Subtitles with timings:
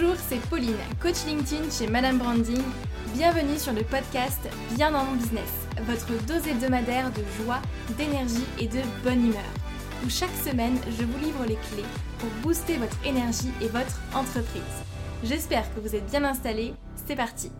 [0.00, 2.62] Bonjour, c'est Pauline, coach LinkedIn chez Madame Branding.
[3.14, 4.38] Bienvenue sur le podcast
[4.76, 5.50] Bien dans mon business,
[5.86, 7.60] votre dose hebdomadaire de joie,
[7.96, 9.42] d'énergie et de bonne humeur.
[10.04, 11.88] Où chaque semaine, je vous livre les clés
[12.18, 14.62] pour booster votre énergie et votre entreprise.
[15.24, 16.74] J'espère que vous êtes bien installés.
[17.06, 17.50] C'est parti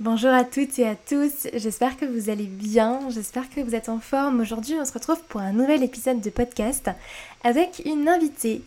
[0.00, 3.88] Bonjour à toutes et à tous, j'espère que vous allez bien, j'espère que vous êtes
[3.88, 4.40] en forme.
[4.40, 6.90] Aujourd'hui on se retrouve pour un nouvel épisode de podcast
[7.44, 8.62] avec une invitée.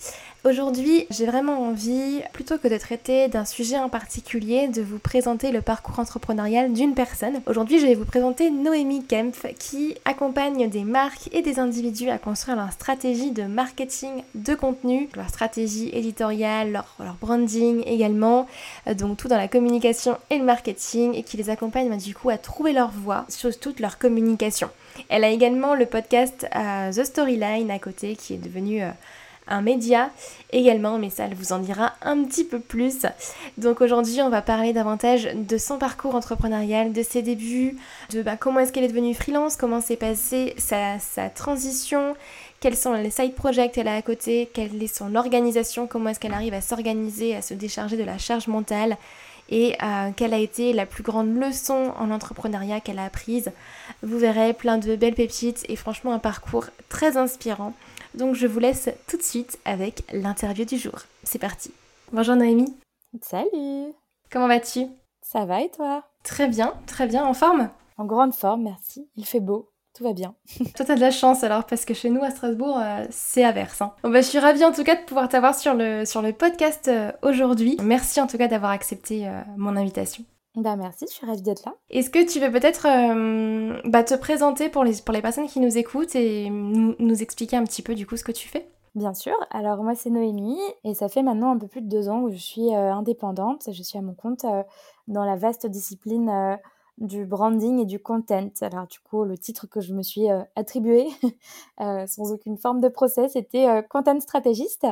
[0.48, 5.52] Aujourd'hui, j'ai vraiment envie, plutôt que de traiter d'un sujet en particulier, de vous présenter
[5.52, 7.42] le parcours entrepreneurial d'une personne.
[7.48, 12.18] Aujourd'hui, je vais vous présenter Noémie Kempf qui accompagne des marques et des individus à
[12.18, 18.48] construire leur stratégie de marketing de contenu, leur stratégie éditoriale, leur, branding également,
[18.88, 22.16] euh, donc tout dans la communication et le marketing et qui les accompagne bah, du
[22.16, 24.70] coup à trouver leur voie sur toute leur communication.
[25.10, 28.92] Elle a également le podcast euh, The Storyline à côté qui est devenu euh,
[29.48, 30.10] un média
[30.52, 33.06] également, mais ça elle vous en dira un petit peu plus.
[33.58, 37.78] Donc aujourd'hui on va parler davantage de son parcours entrepreneurial, de ses débuts,
[38.12, 40.98] de bah, comment est-ce qu'elle est devenue freelance, comment s'est passée sa,
[41.30, 42.16] transition,
[42.60, 46.20] quels sont les side projects qu'elle a à côté, quelle est son organisation, comment est-ce
[46.20, 48.98] qu'elle arrive à s'organiser, à se décharger de la charge mentale
[49.50, 53.52] et euh, quelle a été la plus grande leçon en entrepreneuriat qu'elle a apprise.
[54.04, 57.74] Vous verrez plein de belles pépites et franchement un parcours très inspirant.
[58.14, 61.00] Donc je vous laisse tout de suite avec l'interview du jour.
[61.24, 61.72] C'est parti.
[62.12, 62.76] Bonjour Noémie.
[63.22, 63.94] Salut.
[64.32, 64.88] Comment vas-tu?
[65.22, 66.04] Ça va et toi?
[66.24, 67.26] Très bien, très bien.
[67.26, 67.70] En forme?
[67.98, 69.08] En grande forme, merci.
[69.16, 70.36] Il fait beau tout va bien.
[70.76, 73.82] Toi, t'as de la chance alors, parce que chez nous à Strasbourg, euh, c'est averse.
[73.82, 73.94] Hein.
[74.04, 76.34] Bon, bah, je suis ravie en tout cas de pouvoir t'avoir sur le, sur le
[76.34, 77.78] podcast euh, aujourd'hui.
[77.82, 80.24] Merci en tout cas d'avoir accepté euh, mon invitation.
[80.58, 81.76] Bah merci, je suis ravie d'être là.
[81.90, 82.84] Est-ce que tu veux peut-être
[83.88, 87.56] bah, te présenter pour les, pour les personnes qui nous écoutent et nous, nous expliquer
[87.56, 88.68] un petit peu du coup ce que tu fais?
[88.96, 89.36] Bien sûr.
[89.52, 92.32] Alors moi c'est Noémie et ça fait maintenant un peu plus de deux ans que
[92.32, 93.70] je suis indépendante.
[93.72, 94.46] Je suis à mon compte
[95.08, 96.58] dans la vaste discipline
[96.98, 98.50] du branding et du content.
[98.62, 101.08] Alors du coup, le titre que je me suis euh, attribué
[101.82, 104.88] euh, sans aucune forme de procès, c'était euh, content stratégiste.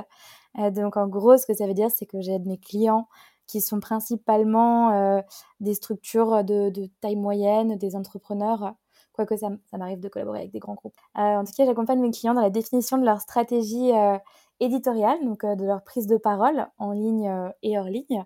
[0.71, 3.07] donc en gros, ce que ça veut dire, c'est que j'aide mes clients
[3.47, 5.21] qui sont principalement
[5.59, 8.73] des structures de, taille moyenne, des entrepreneurs,
[9.13, 10.99] quoique ça, ça m'arrive de collaborer avec des grands groupes.
[11.15, 13.91] en tout cas, j'accompagne mes clients dans la définition de leur stratégie
[14.59, 18.25] éditoriale, donc de leur prise de parole en ligne et hors ligne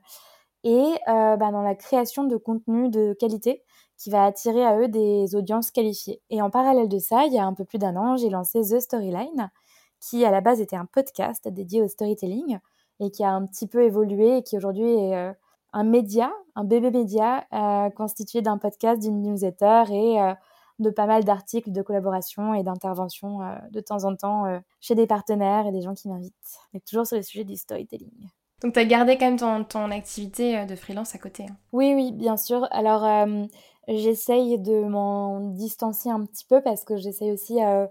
[0.63, 3.63] et euh, bah, dans la création de contenu de qualité
[3.97, 6.21] qui va attirer à eux des audiences qualifiées.
[6.29, 8.61] Et en parallèle de ça, il y a un peu plus d'un an, j'ai lancé
[8.61, 9.51] The Storyline,
[9.99, 12.59] qui à la base était un podcast dédié au storytelling
[12.99, 15.31] et qui a un petit peu évolué et qui aujourd'hui est euh,
[15.73, 20.33] un média, un bébé média euh, constitué d'un podcast, d'une newsletter et euh,
[20.79, 23.39] de pas mal d'articles, de collaboration et d'interventions
[23.69, 26.33] de temps en temps chez des partenaires et des gens qui m'invitent.
[26.73, 28.29] Mais toujours sur le sujet du storytelling.
[28.61, 31.43] Donc tu as gardé quand même ton, activité euh, de freelance à côté.
[31.49, 31.55] Hein.
[31.71, 32.67] Oui, oui, bien sûr.
[32.71, 33.45] Alors euh,
[33.87, 37.87] j'essaye de m'en distancer un petit peu parce que j'essaye aussi euh,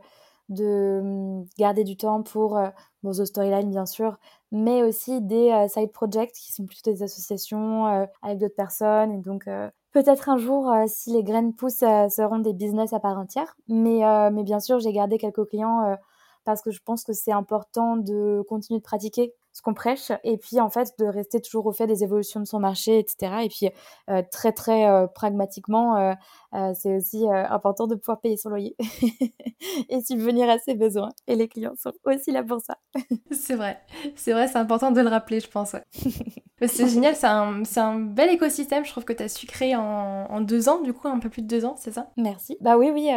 [0.48, 2.58] de hum, garder du temps pour
[3.02, 4.18] bon, The Storyline, bien sûr,
[4.52, 7.86] mais aussi des side projects qui sont plutôt des associations
[8.22, 9.12] avec d'autres personnes.
[9.12, 9.48] Et donc
[9.92, 13.56] peut-être un jour, si les graines poussent, seront des business à part entière.
[13.68, 14.00] Mais,
[14.30, 15.96] mais bien sûr, j'ai gardé quelques clients
[16.44, 20.36] parce que je pense que c'est important de continuer de pratiquer ce qu'on prêche et
[20.36, 23.32] puis en fait de rester toujours au fait des évolutions de son marché, etc.
[23.42, 23.70] Et puis
[24.10, 28.76] euh, très très euh, pragmatiquement, euh, c'est aussi important de pouvoir payer son loyer
[29.88, 31.10] et subvenir à ses besoins.
[31.26, 32.78] Et les clients sont aussi là pour ça.
[33.30, 33.80] c'est vrai,
[34.16, 35.74] c'est vrai, c'est important de le rappeler, je pense.
[36.66, 40.26] c'est génial, c'est un, un, bel écosystème, je trouve que tu as su créer en,
[40.30, 42.10] en, deux ans, du coup, un peu plus de deux ans, c'est ça?
[42.16, 42.56] Merci.
[42.60, 43.10] Bah oui, oui,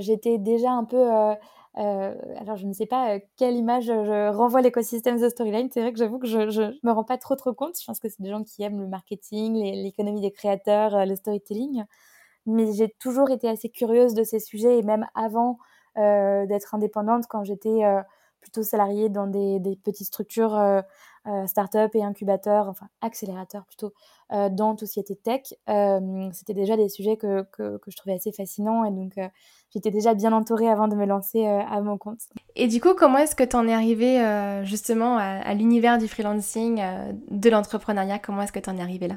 [0.00, 1.08] j'étais déjà un peu
[1.76, 5.68] euh, alors, je ne sais pas euh, quelle image je renvoie l'écosystème The Storyline.
[5.72, 7.78] C'est vrai que j'avoue que je, je, me rends pas trop trop compte.
[7.78, 11.14] Je pense que c'est des gens qui aiment le marketing, l'économie des créateurs, euh, le
[11.16, 11.84] storytelling.
[12.46, 15.58] Mais j'ai toujours été assez curieuse de ces sujets et même avant
[15.96, 17.82] d'être indépendante, quand j'étais
[18.48, 20.82] plutôt salariée dans des, petites structures
[21.28, 23.92] euh, start-up et incubateur, enfin accélérateur plutôt,
[24.32, 27.96] euh, dans tout ce qui était tech, euh, c'était déjà des sujets que, que, je
[27.96, 29.12] trouvais assez fascinants et donc
[29.70, 32.20] j'étais déjà bien entourée avant de me lancer à mon compte.
[32.56, 34.22] Et du coup, comment est-ce que tu en es arrivée
[34.64, 36.80] justement à, l'univers du freelancing,
[37.30, 38.18] de l'entrepreneuriat?
[38.18, 39.16] Comment est-ce que tu en es arrivée là?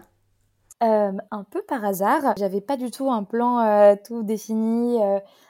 [0.82, 2.34] Un peu par hasard.
[2.38, 5.00] J'avais pas du tout un plan tout défini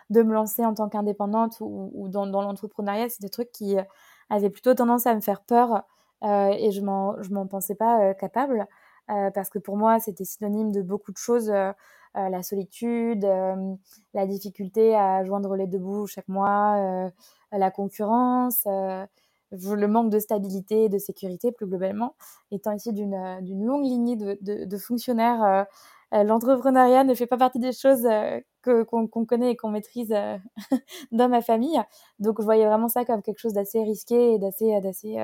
[0.10, 3.10] de me lancer en tant qu'indépendante ou, dans, dans l'entrepreneuriat.
[3.10, 3.78] C'est des trucs qui
[4.30, 5.84] avaient plutôt tendance à me faire peur
[6.24, 8.68] euh, et je m'en pensais pas euh, capable
[9.10, 11.52] euh, parce que pour moi c'était synonyme de beaucoup de choses
[12.14, 13.26] la solitude
[14.14, 17.10] la difficulté à joindre les deux bouts chaque mois
[17.52, 18.68] la concurrence
[19.52, 22.16] le manque de stabilité et de sécurité plus globalement.
[22.52, 25.66] Étant ici d'une longue lignée de, de, fonctionnaires,
[26.12, 28.08] l'entrepreneuriat ne fait pas partie des choses
[28.64, 30.14] qu'on connaît et qu'on maîtrise
[31.12, 31.82] dans ma famille.
[32.20, 35.18] Donc je voyais vraiment ça comme quelque chose d'assez risqué et d'assez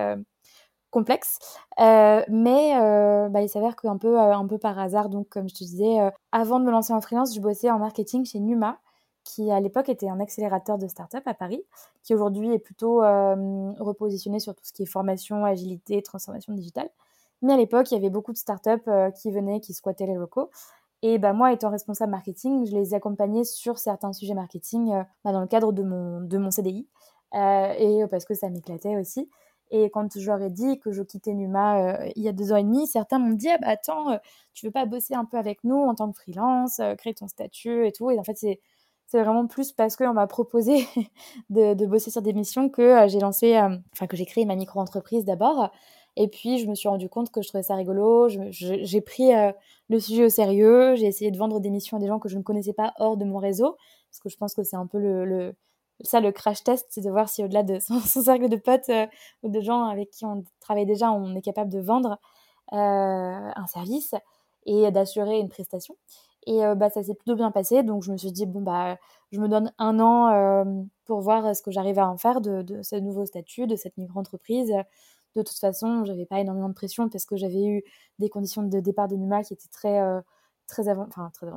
[0.89, 1.37] complexe.
[1.79, 5.49] Euh, mais euh, bah, il s'avère qu'un peu, euh, un peu par hasard, donc comme
[5.49, 5.97] je te disais,
[6.31, 8.79] avant de me lancer en freelance, je bossais en marketing chez Numa,
[9.27, 11.63] qui à l'époque était un accélérateur de start-up à Paris,
[12.03, 13.01] qui aujourd'hui est plutôt
[13.79, 16.89] repositionné sur tout ce qui est formation, agilité, transformation digitale.
[17.41, 20.49] Mais à l'époque, il y avait beaucoup de start-up qui venaient, qui squattaient les locaux.
[21.03, 25.41] Et bah, moi, étant responsable marketing, je les accompagnais sur certains sujets marketing bah, dans
[25.41, 26.87] le cadre de mon, de mon CDI.
[27.33, 29.29] et parce que ça m'éclatait aussi.
[29.71, 32.53] Et quand je leur ai dit que je quittais Numa euh, il y a deux
[32.53, 34.17] ans et demi, certains m'ont dit ah bah, Attends, euh,
[34.53, 37.27] tu veux pas bosser un peu avec nous en tant que freelance, euh, créer ton
[37.27, 38.09] statut et tout?
[38.09, 38.61] Et en fait, c'est,
[39.07, 40.85] c'est vraiment plus parce qu'on m'a proposé
[41.49, 43.57] de, bosser sur des missions que j'ai lancé,
[43.93, 45.71] enfin, que j'ai créé ma micro-entreprise d'abord.
[46.15, 48.27] Et puis, je me suis rendu compte que je trouvais ça rigolo.
[48.29, 49.31] j'ai pris
[49.89, 50.95] le sujet au sérieux.
[50.95, 53.17] J'ai essayé de vendre des missions à des gens que je ne connaissais pas hors
[53.17, 53.77] de mon réseau.
[54.09, 55.53] Parce que je pense que c'est un peu le
[56.01, 59.07] ça, le crash test, c'est de voir si au-delà de son, cercle de potes euh,
[59.43, 62.19] ou de gens avec qui on travaille déjà, on est capable de vendre
[62.73, 62.75] euh,
[63.55, 64.13] un service
[64.65, 65.95] et d'assurer une prestation.
[66.47, 67.83] Et euh, bah, ça s'est plutôt bien passé.
[67.83, 68.97] Donc, je me suis dit, bon, bah,
[69.31, 70.65] je me donne un an
[71.05, 74.73] pour voir ce que j'arrive à en faire de, ce nouveau statut, de cette micro-entreprise.
[75.35, 77.83] De toute façon, j'avais pas énormément de pression parce que j'avais eu
[78.19, 79.99] des conditions de départ de Numa qui étaient très
[80.67, 81.07] très, avant...
[81.07, 81.47] enfin, très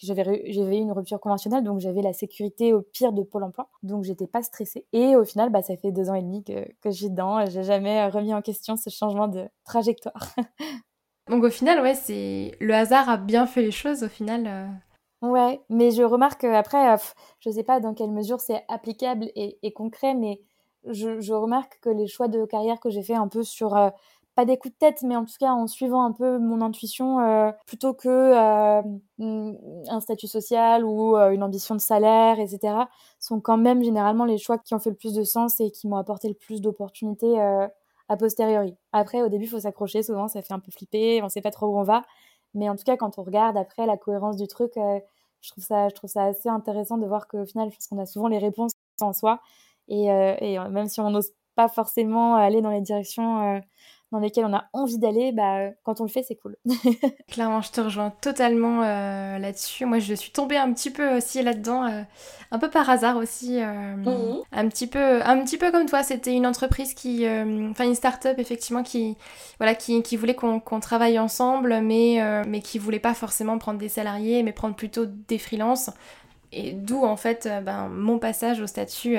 [0.00, 3.68] j'avais, eu une rupture conventionnelle, donc j'avais la sécurité au pire de Pôle emploi.
[3.82, 4.86] Donc j'étais pas stressée.
[4.92, 7.44] Et au final, bah, ça fait deux ans et demi que, que je suis dedans.
[7.46, 10.34] J'ai jamais remis en question ce changement de trajectoire.
[11.28, 14.46] donc au final, ouais, c'est le hasard a bien fait les choses au final.
[14.46, 15.26] Euh.
[15.26, 16.96] Ouais, mais je remarque après, euh,
[17.40, 20.40] je sais pas dans quelle mesure c'est applicable et, et concret, mais
[20.84, 23.90] je, remarque que les choix de carrière que j'ai fait un peu sur euh,
[24.36, 27.20] pas des coups de tête, mais en tout cas en suivant un peu mon intuition,
[27.20, 28.82] euh, plutôt que euh,
[29.18, 32.84] un statut social ou euh, une ambition de salaire, etc.,
[33.18, 35.88] sont quand même généralement les choix qui ont fait le plus de sens et qui
[35.88, 37.38] m'ont apporté le plus d'opportunités
[38.08, 38.76] a posteriori.
[38.92, 41.50] Après, au début, il faut s'accrocher, souvent ça fait un peu flipper, on sait pas
[41.50, 42.02] trop où on va,
[42.54, 45.88] mais en tout cas, quand on regarde après la cohérence du truc, je, trouve ça,
[45.88, 48.38] je trouve ça assez intéressant de voir qu'au final, je pense qu'on a souvent les
[48.38, 49.40] réponses en soi,
[49.88, 53.60] et, et même si on n'ose pas forcément aller dans les directions
[54.12, 56.56] dans lesquels on a envie d'aller, bah, quand on le fait, c'est cool.
[57.28, 59.84] Clairement, je te rejoins totalement euh, là-dessus.
[59.84, 62.02] Moi, je suis tombée un petit peu aussi là-dedans, euh,
[62.52, 64.42] un peu par hasard aussi, euh, mhm.
[64.52, 66.04] un petit peu, un petit peu comme toi.
[66.04, 67.26] C'était une entreprise qui,
[67.70, 69.16] enfin une start-up effectivement qui,
[69.58, 73.88] voilà, qui, qui voulait qu'on travaille ensemble, mais mais qui voulait pas forcément prendre des
[73.88, 75.90] salariés, mais prendre plutôt des freelances.
[76.52, 79.16] Et d'où en fait ben, mon passage au statut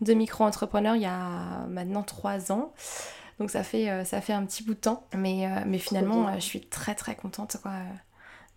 [0.00, 2.72] de micro-entrepreneur il y a maintenant trois ans.
[3.38, 5.06] Donc ça fait, euh, ça fait un petit bout de temps.
[5.16, 7.72] Mais, euh, mais finalement, euh, je suis très très contente quoi,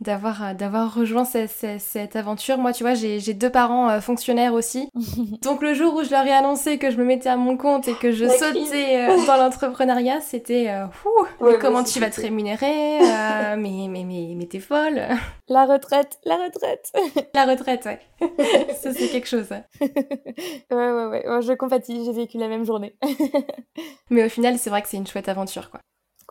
[0.02, 2.58] d'avoir, d'avoir rejoint cette, aventure.
[2.58, 4.90] Moi, tu vois, j'ai, deux parents fonctionnaires aussi.
[5.42, 7.88] Donc le jour où je leur ai annoncé que je me mettais à mon compte
[7.88, 10.70] et que je sautais dans l'entrepreneuriat, c'était
[11.42, 13.00] mais comment tu vas te rémunérer
[13.58, 15.02] Mais, mais, mais, mais t'es folle
[15.48, 16.92] La retraite, la retraite
[17.34, 18.00] La retraite, ouais.
[18.82, 19.50] Ça, c'est quelque chose.
[19.82, 19.92] ouais,
[20.72, 21.42] ouais, ouais.
[21.42, 22.96] Je compatis, j'ai vécu la même journée.
[24.10, 25.82] Mais au final, c'est vrai que c'est une chouette aventure, quoi.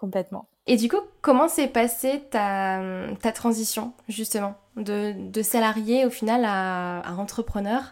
[0.00, 0.46] Complètement.
[0.66, 2.80] Et du coup, comment s'est passée ta,
[3.20, 7.82] ta transition, justement, de, de salarié au final à, à entrepreneur,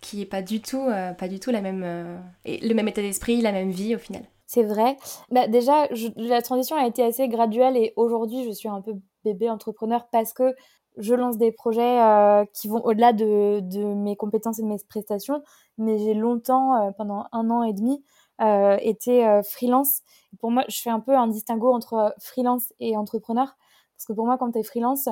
[0.00, 3.02] qui est pas du tout, euh, pas du tout la même, euh, le même état
[3.02, 4.22] d'esprit, la même vie au final?
[4.46, 4.96] C'est vrai.
[5.30, 8.94] Bah, déjà, la transition a été assez graduelle et aujourd'hui, je suis un peu
[9.26, 10.54] bébé entrepreneur parce que
[10.96, 13.60] je lance des projets euh, qui vont au-delà de,
[13.94, 15.42] mes compétences et de mes prestations,
[15.76, 18.02] mais j'ai longtemps, pendant un an et demi,
[18.40, 20.02] euh, été freelance.
[20.40, 23.56] Pour moi, je fais un peu un distinguo entre freelance et entrepreneur,
[23.96, 25.08] parce que pour moi, quand tu es freelance,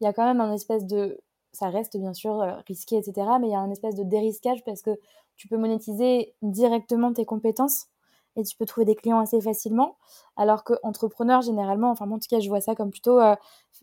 [0.00, 1.20] il y a quand même un espèce de...
[1.52, 4.80] Ça reste bien sûr risqué, etc., mais il y a un espèce de dérisquage parce
[4.80, 4.98] que
[5.36, 7.88] tu peux monétiser directement tes compétences
[8.36, 9.96] et tu peux trouver des clients assez facilement.
[10.36, 13.36] Alors que entrepreneur, généralement, enfin, en tout cas, je vois ça comme plutôt euh,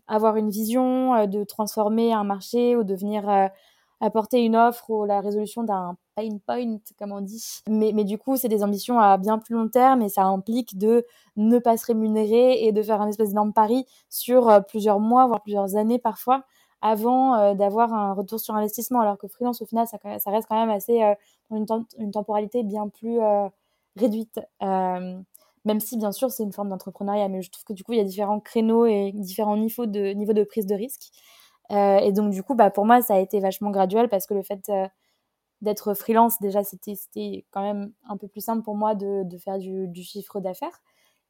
[0.08, 3.46] avoir une vision euh, de transformer un marché ou de venir euh,
[4.00, 7.62] apporter une offre ou la résolution d'un pain point, comme on dit.
[7.68, 11.06] Mais, du coup, c'est des ambitions à bien plus long terme et ça implique de
[11.36, 15.42] ne pas se rémunérer et de faire un espèce d'énorme pari sur plusieurs mois, voire
[15.42, 16.44] plusieurs années parfois
[16.82, 19.00] avant d'avoir un retour sur investissement.
[19.00, 21.00] Alors que freelance, au final, ça, reste quand même assez
[21.50, 23.20] dans une, temporalité bien plus
[23.96, 24.40] réduite.
[24.62, 25.20] Euh,
[25.64, 27.98] même si, bien sûr, c'est une forme d'entrepreneuriat, mais je trouve que du coup, il
[27.98, 31.10] y a différents créneaux et différents niveaux de, niveau de prise de risque.
[31.70, 34.34] Euh, et donc, du coup, bah, pour moi, ça a été vachement graduel parce que
[34.34, 34.88] le fait, euh,
[35.60, 39.58] d'être freelance, déjà, c'était quand même un peu plus simple pour moi de, de faire
[39.58, 40.80] du, du chiffre d'affaires.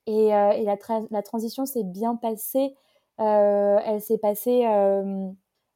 [0.07, 0.77] Et, et la,
[1.11, 2.75] la, transition s'est bien passée.
[3.19, 4.65] elle s'est passée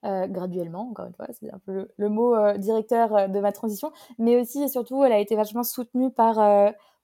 [0.02, 4.40] graduellement, encore une fois, c'est un peu le, le mot directeur de ma transition, mais
[4.40, 6.36] aussi et surtout, elle a été vachement soutenue par,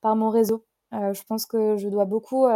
[0.00, 0.64] par mon réseau.
[0.92, 2.46] je pense que je dois beaucoup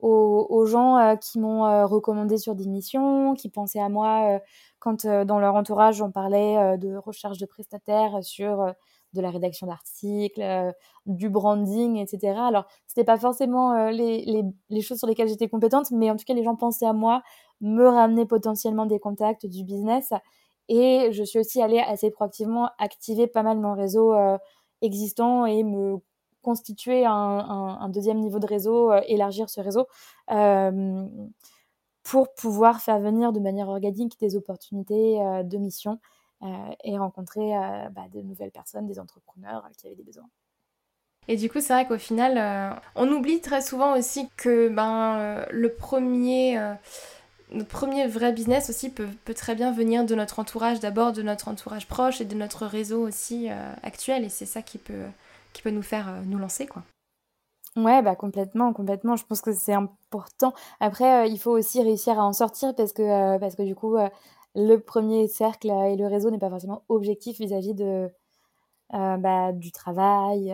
[0.00, 4.38] aux, gens euh, qui m'ont euh, recommandé sur des missions, qui pensaient à moi euh,
[4.78, 8.72] quand dans leur entourage on parlait de recherche de prestataires sur
[9.14, 10.72] de la rédaction d'articles,
[11.06, 12.38] du branding, etc.
[12.38, 16.24] Alors, c'était pas forcément les, les, les, choses sur lesquelles j'étais compétente, mais en tout
[16.24, 17.22] cas, les gens pensaient à moi,
[17.60, 20.12] me ramenaient potentiellement des contacts, du business.
[20.68, 24.14] Et je suis aussi allée assez proactivement activer pas mal mon réseau
[24.82, 25.98] existant et me
[26.46, 29.88] constituer un, deuxième niveau de réseau, euh, élargir ce réseau
[30.30, 31.04] euh,
[32.04, 35.98] pour pouvoir faire venir de manière organique des opportunités euh, de mission
[36.84, 37.52] et rencontrer
[37.92, 40.28] bah, de nouvelles personnes, des entrepreneurs qui avaient des besoins.
[41.28, 45.72] Et du coup, c'est vrai qu'au final, on oublie très souvent aussi que ben, le
[45.72, 46.58] premier,
[47.52, 51.48] notre premier vrai business aussi peut, très bien venir de notre entourage, d'abord de notre
[51.48, 53.48] entourage proche et de notre réseau aussi
[53.82, 54.22] actuel.
[54.22, 55.06] Et c'est ça qui peut,
[55.56, 56.82] qui peut nous faire euh, nous lancer, quoi.
[57.76, 59.16] Ouais, bah complètement, complètement.
[59.16, 60.54] Je pense que c'est important.
[60.80, 63.74] Après, euh, il faut aussi réussir à en sortir parce que, euh, parce que du
[63.74, 63.96] coup,
[64.54, 68.10] le premier cercle et le réseau n'est pas forcément objectif vis-à-vis de,
[68.92, 70.46] bah, du travail,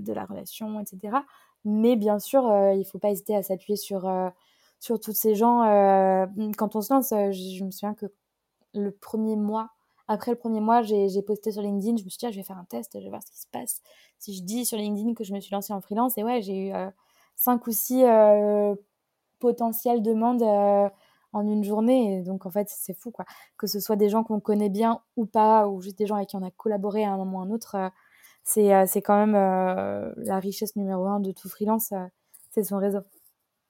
[0.00, 1.24] de la relation, etc.
[1.64, 2.42] Mais bien sûr,
[2.76, 4.08] il faut pas hésiter à s'appuyer sur,
[4.78, 5.62] sur tous ces gens.
[6.56, 8.06] quand on se lance, je me souviens que
[8.74, 9.70] le premier mois,
[10.10, 12.42] après le premier mois, j'ai posté sur LinkedIn, je me suis dit, ah, je vais
[12.42, 13.80] faire un test, je vais voir ce qui se passe.
[14.18, 16.66] Si je dis sur LinkedIn que je me suis lancée en freelance, et ouais, j'ai
[16.66, 16.90] eu euh,
[17.36, 18.74] cinq ou six euh,
[19.38, 20.88] potentielles demandes euh,
[21.32, 22.22] en une journée.
[22.22, 23.24] donc, en fait, c'est fou, quoi.
[23.56, 26.30] Que ce soit des gens qu'on connaît bien ou pas, ou juste des gens avec
[26.30, 27.76] qui on a collaboré à un moment ou à un autre,
[28.42, 29.34] c'est quand même
[30.16, 31.92] la richesse numéro un de tout freelance,
[32.50, 32.98] c'est son réseau.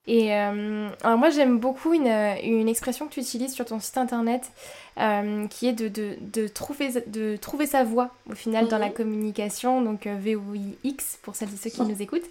[0.07, 3.99] Et euh, alors moi j'aime beaucoup une, une, expression que tu utilises sur ton site
[3.99, 4.51] internet
[4.99, 8.87] euh, qui est de, de, de, trouver, de trouver sa voix au final dans la
[8.87, 8.95] mhm.
[8.95, 12.29] communication, donc euh, VOIX pour celles et ceux qui nous écoutent.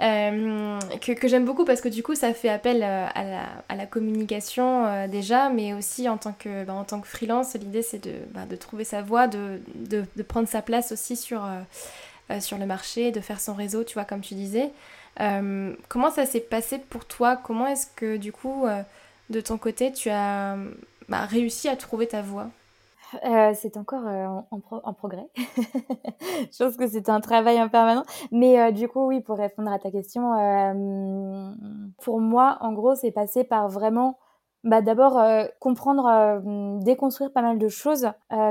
[0.00, 3.86] que, que j'aime beaucoup parce que du coup ça fait appel à la, à la
[3.86, 8.14] communication déjà mais aussi en tant que, bah, en tant que freelance l'idée c'est de,
[8.34, 11.48] bah, de trouver sa voix, de, de, de, prendre sa place aussi sur,
[12.40, 14.72] sur le marché, de faire son réseau tu vois comme tu disais.
[15.20, 17.36] Euh, comment ça s'est passé pour toi?
[17.36, 18.82] Comment est-ce que du coup, euh,
[19.30, 20.56] de ton côté, tu as
[21.08, 22.48] bah, réussi à trouver ta voie?
[23.24, 24.04] Euh, c'est encore
[24.50, 25.28] en, progrès.
[25.36, 28.04] je pense que c'est un travail impermanent.
[28.32, 30.22] Mais du coup, oui, pour répondre à ta question,
[32.02, 34.18] pour moi, en gros, c'est passé par vraiment
[34.64, 35.22] bah, d'abord
[35.60, 36.42] comprendre,
[36.82, 38.10] déconstruire pas mal de choses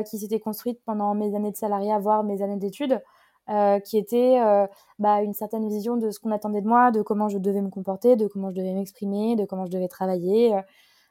[0.10, 3.02] qui s'étaient construites pendant mes années de salariat, voire mes années d'études.
[3.48, 4.66] Euh, qui était euh,
[4.98, 7.70] bah, une certaine vision de ce qu'on attendait de moi, de comment je devais me
[7.70, 10.56] comporter, de comment je devais m'exprimer, de comment je devais travailler.
[10.56, 10.62] Euh.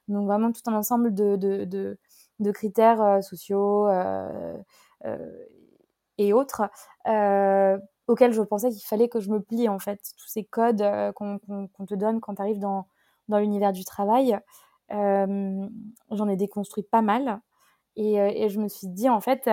[0.09, 1.97] donc vraiment tout un ensemble de, de,
[2.41, 3.89] de, critères sociaux
[6.19, 6.63] et autres
[8.09, 10.01] auxquels je pensais qu'il fallait que je me plie en fait.
[10.19, 11.39] Tous ces codes qu'on
[11.87, 12.89] te donne quand tu arrives dans,
[13.29, 14.39] dans l'univers du travail,
[14.91, 17.41] j'en ai déconstruit pas mal.
[17.97, 19.49] Et, je me suis dit en fait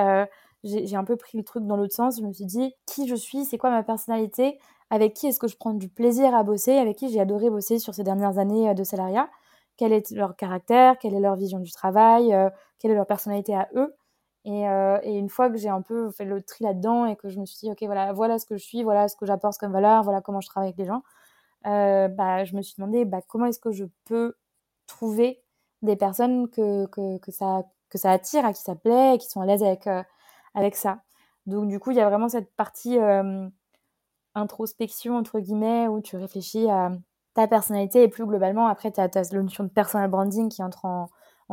[0.63, 2.19] j'ai un peu pris le truc dans l'autre sens.
[2.19, 4.59] Je me suis dit, qui je suis, c'est quoi ma personnalité,
[4.91, 7.79] avec qui est-ce que je prends du plaisir à bosser, avec qui j'ai adoré bosser
[7.79, 9.29] sur ces dernières années euh, de salariat,
[9.77, 13.55] quel est leur caractère, quelle est leur vision du travail, euh, quelle est leur personnalité
[13.55, 13.95] à eux.
[14.43, 17.29] Et, euh, et une fois que j'ai un peu fait le tri là-dedans et que
[17.29, 19.57] je me suis dit, ok, voilà, voilà ce que je suis, voilà ce que j'apporte
[19.57, 21.03] comme valeur, voilà comment je travaille avec les gens,
[21.63, 24.35] bah, je me suis demandé bah, comment est-ce que je peux
[24.87, 25.41] trouver
[25.83, 29.41] des personnes que, que, que, ça, que ça attire, à qui ça plaît, qui sont
[29.41, 29.87] à l'aise avec
[30.53, 31.01] avec ça.
[31.45, 32.97] Donc du coup, il y a vraiment cette partie
[34.35, 36.91] introspection, entre guillemets, où tu réfléchis à
[37.33, 40.85] ta personnalité et plus globalement, après, tu as, la notion de personal branding qui entre
[40.85, 41.09] en,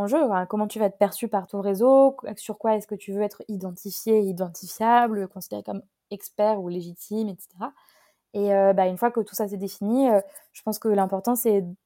[0.06, 0.18] jeu.
[0.48, 3.42] comment tu vas être perçu par ton réseau, sur quoi est-ce que tu veux être
[3.48, 7.48] identifié, identifiable, considéré comme expert ou légitime, etc.
[8.34, 10.20] Et euh, bah, une fois que tout ça s'est défini, euh,
[10.52, 11.76] je pense que l'important, c'est, une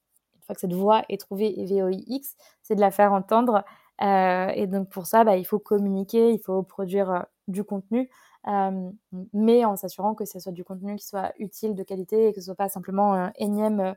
[0.42, 3.64] fois que cette voix est trouvée et VOIX, c'est de la faire entendre
[4.02, 8.11] et donc pour ça, bah, il faut communiquer, il faut produire euh, du contenu,
[8.49, 8.90] euh,
[9.32, 12.40] mais en s'assurant que ce soit du contenu qui soit utile, de qualité, et que
[12.40, 13.94] ce soit pas simplement un énième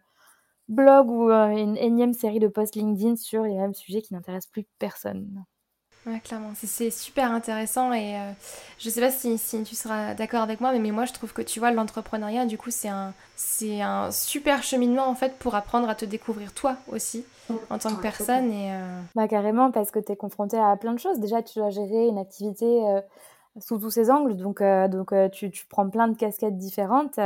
[0.67, 4.65] blog ou une énième série de posts LinkedIn sur les mêmes sujets qui n'intéressent plus
[4.79, 5.45] personne.
[6.05, 8.31] Ouais, clairement, c'est super intéressant et euh,
[8.77, 11.33] je sais pas si, si tu seras d'accord avec moi, mais, mais, moi je trouve
[11.33, 13.11] que tu vois, l'entrepreneuriat, du coup, c'est un,
[13.81, 17.25] un super cheminement en fait pour apprendre à te découvrir toi aussi
[17.69, 18.51] en tant que personne.
[18.51, 21.19] Et, euh, Bah, carrément, parce que tu es confronté à plein de choses.
[21.19, 22.83] Déjà, tu dois gérer une activité
[23.59, 24.35] sous tous ces angles.
[24.35, 27.19] Donc, donc tu, tu, prends plein de casquettes différentes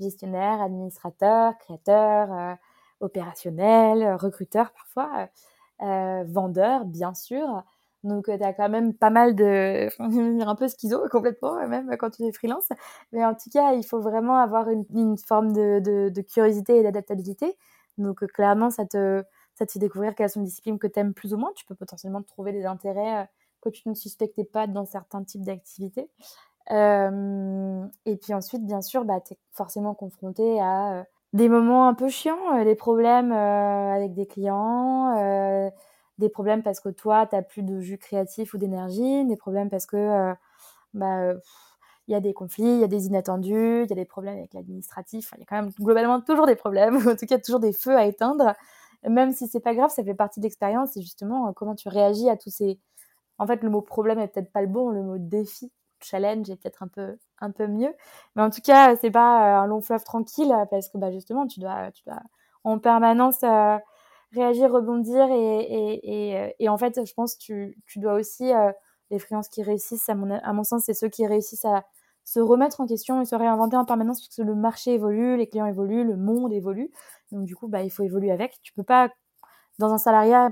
[0.00, 2.56] gestionnaire, administrateur, créateur,
[3.00, 5.28] opérationnel, recruteur parfois,
[6.24, 7.62] vendeur, bien sûr.
[8.04, 9.88] Donc, tu as quand même pas mal de.
[10.46, 12.68] un peu schizo complètement, même quand tu es freelance.
[13.12, 16.76] Mais en tout cas, il faut vraiment avoir une, une forme de, de, de, curiosité
[16.78, 17.56] et d'adaptabilité.
[17.98, 19.22] Donc, clairement, ça te,
[19.54, 21.50] ça te fait découvrir quelles sont les disciplines que tu aimes plus ou moins.
[21.54, 23.28] Tu peux potentiellement trouver des intérêts
[23.60, 26.10] que tu ne suspectais pas dans certains types d'activités.
[26.70, 31.94] Euh, et puis ensuite, bien sûr, bah, tu es forcément confronté à des moments un
[31.94, 35.70] peu chiants, des problèmes avec des clients
[36.18, 39.70] des problèmes parce que toi, tu n'as plus de jus créatif ou d'énergie, des problèmes
[39.70, 40.34] parce que euh,
[40.94, 41.34] bah,
[42.08, 44.38] il y a des conflits, il y a des inattendus, il y a des problèmes
[44.38, 45.32] avec l'administratif.
[45.36, 47.96] Il y a quand même globalement toujours des problèmes, en tout cas toujours des feux
[47.96, 48.54] à éteindre.
[49.08, 50.90] Même si c'est pas grave, ça fait partie de l'expérience.
[50.94, 52.78] C'est justement euh, comment tu réagis à tous ces.
[53.38, 56.56] En fait, le mot problème est peut-être pas le bon, le mot défi, challenge est
[56.56, 57.94] peut-être un peu un peu mieux.
[58.36, 61.46] Mais en tout cas, c'est pas euh, un long fleuve tranquille parce que bah, justement,
[61.46, 62.20] tu dois tu dois
[62.64, 63.42] en permanence
[64.34, 68.52] réagir, rebondir et, et, et, euh, et, en fait, je pense tu, tu dois aussi,
[68.52, 68.72] euh,
[69.10, 71.84] les freelances qui réussissent, à mon, à mon sens, c'est ceux qui réussissent à
[72.24, 75.46] se remettre en question et se réinventer en permanence parce que le marché évolue, les
[75.46, 76.90] clients évoluent, le monde évolue.
[77.32, 78.58] Donc du coup, bah, il faut évoluer avec.
[78.62, 79.10] Tu peux pas,
[79.78, 80.50] dans un salariat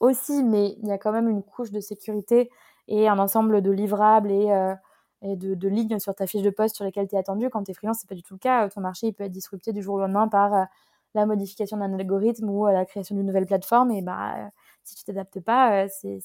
[0.00, 2.50] aussi, mais il y a quand même une couche de sécurité
[2.88, 4.74] et un ensemble de livrables et, euh,
[5.22, 7.48] de, lignes sur ta fiche de poste sur lesquelles tu es attendu.
[7.50, 8.68] Quand tu es freelance, c'est pas du tout le cas.
[8.68, 10.66] Ton marché, il peut être disrupté du jour au lendemain par
[11.14, 14.48] la modification d'un algorithme ou la création d'une nouvelle plateforme, et bah, euh,
[14.82, 16.20] si tu t'adaptes pas, euh, c'est,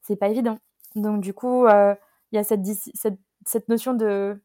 [0.00, 0.58] c'est pas évident.
[0.94, 1.94] Donc, du coup, euh,
[2.32, 4.40] il y a cette, notion de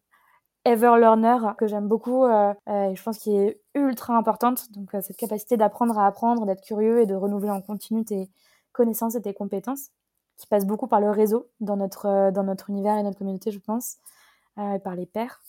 [0.65, 4.71] ever learner que j'aime beaucoup et je pense qui est ultra importante.
[4.71, 8.29] Donc, cette capacité d'apprendre à apprendre, d'être curieux et de renouveler en continu tes
[8.71, 9.89] connaissances et tes compétences,
[10.37, 12.31] qui passe beaucoup par le réseau dans notre,
[12.67, 13.97] univers et notre communauté, je pense,
[14.57, 15.41] et par les pairs.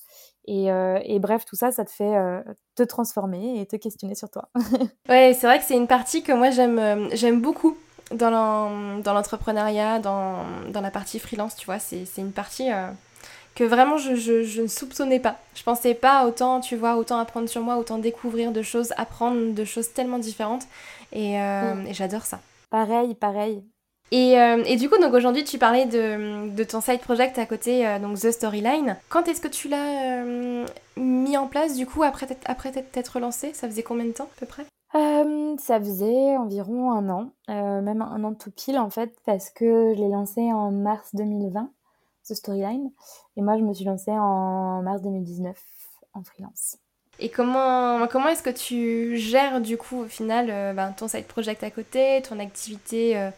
[0.49, 2.43] Euh, et, bref, tout ça, ça te fait euh,
[2.75, 4.49] te transformer et te questionner sur toi.
[5.09, 7.77] ouais, c'est vrai que c'est une partie que moi euh, j'aime beaucoup
[8.13, 11.79] dans, l'entrepreneuriat, dans, dans, la partie freelance, tu vois.
[11.79, 12.69] C'est, une partie
[13.55, 15.37] que vraiment je, je, ne soupçonnais pas.
[15.55, 19.55] Je pensais pas autant, tu vois, autant apprendre sur moi, autant découvrir de choses, apprendre
[19.55, 20.65] de choses tellement différentes.
[21.13, 21.87] Et, mm.
[21.89, 22.41] et j'adore ça.
[22.71, 23.63] Pareil, pareil.
[24.13, 27.99] Euh, et, du coup, donc aujourd'hui, tu parlais de, ton side project à côté, euh,
[27.99, 28.97] donc The Storyline.
[29.09, 33.53] Quand est-ce que tu l'as euh, mis en place, du coup, après après t'être lancé
[33.55, 34.65] Ça faisait combien de temps, à peu près?
[34.93, 40.01] Ça faisait environ un an, même un an tout pile, en fait, parce que je
[40.01, 41.71] l'ai lancé en mars 2020,
[42.29, 42.91] The Storyline.
[43.37, 45.57] Et moi, je me suis lancée en mars 2019,
[46.15, 46.79] en freelance.
[47.21, 51.63] Et comment, comment est-ce que tu gères, du coup, au final, ben, ton side project
[51.63, 53.31] à côté, ton activité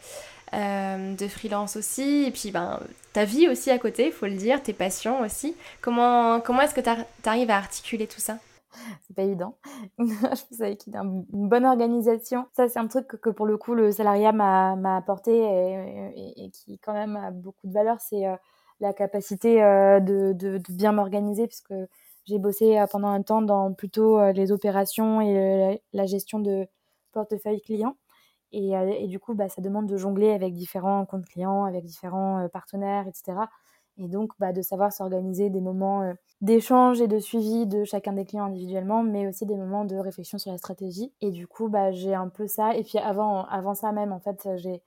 [0.52, 2.80] de freelance aussi, et puis ben,
[3.12, 5.54] ta vie aussi à côté, il faut le dire, tes passions aussi.
[5.82, 8.38] Comment, comment est-ce que tu arrives à articuler tout ça?
[9.06, 9.56] c'est pas évident.
[9.98, 12.46] je pense avec une, bonne organisation.
[12.56, 15.32] Ça, c'est un truc que, pour le coup, le salariat m'a apporté
[16.16, 18.00] et, qui, quand même, a beaucoup de valeur.
[18.00, 18.36] C'est euh,
[18.80, 21.74] la capacité euh, de, de, bien m'organiser, puisque
[22.26, 26.66] j'ai bossé pendant un temps dans plutôt les opérations et la gestion de
[27.12, 27.96] portefeuille client.
[28.54, 32.44] Euh, et, du coup, bah, ça demande de jongler avec différents comptes clients, avec différents
[32.44, 33.38] euh, partenaires, etc.
[33.98, 38.12] Et donc, bah, de savoir s'organiser des moments euh, d'échange et de suivi de chacun
[38.14, 41.12] des clients individuellement, mais aussi des moments de réflexion sur la stratégie.
[41.20, 42.74] Et du coup, bah, j'ai un peu ça.
[42.76, 44.82] Et puis avant, avant ça même, en fait, j'ai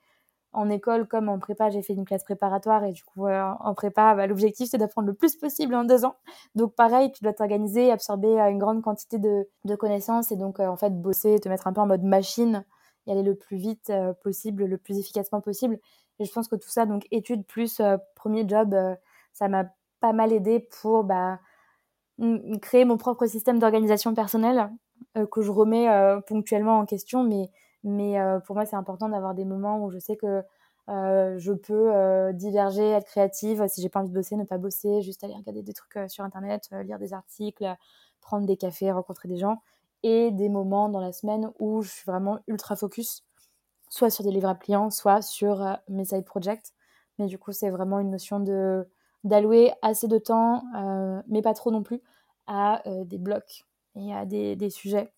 [0.54, 4.16] en école comme en prépa, j'ai fait une classe préparatoire et du coup, en prépa,
[4.16, 6.16] bah, l'objectif c'est d'apprendre le plus possible en deux ans.
[6.56, 10.78] Donc pareil, tu dois t'organiser, absorber une grande quantité de, de connaissances et donc en
[10.78, 12.64] fait bosser, te mettre un peu en mode machine
[13.08, 15.80] y aller le plus vite euh, possible, le plus efficacement possible.
[16.20, 18.96] Et je pense que tout ça, donc études plus euh, premier job, euh,
[19.34, 19.66] ça m'a
[20.00, 21.40] pas mal aidé pour bah,
[22.62, 24.70] créer mon propre système d'organisation personnelle
[25.32, 25.88] que je remets
[26.28, 27.24] ponctuellement en question.
[27.24, 27.50] Mais,
[27.84, 30.44] mais pour moi, c'est important d'avoir des moments où je sais que
[30.88, 33.66] je peux diverger, être créative.
[33.68, 36.24] Si j'ai pas envie de bosser, ne pas bosser, juste aller regarder des trucs sur
[36.24, 37.66] Internet, lire des articles,
[38.22, 39.62] prendre des cafés, rencontrer des gens
[40.06, 43.24] et des moments dans la semaine où je suis vraiment ultra focus,
[43.90, 46.74] soit sur des livrables clients, soit sur euh, mes side projects.
[47.18, 48.88] Mais du coup, c'est vraiment une notion de
[49.24, 52.04] d'allouer assez de temps, euh, mais pas trop non plus,
[52.46, 53.66] à euh, des blocs
[53.96, 55.12] et à des, des sujets.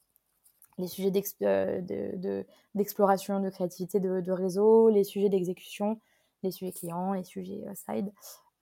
[0.78, 6.00] Les sujets d'exploration, de, créativité, de, de, réseau, les sujets d'exécution,
[6.43, 8.13] les sujets clients, les sujets side.